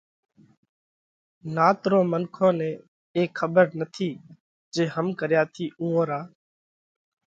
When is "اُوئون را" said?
5.79-6.19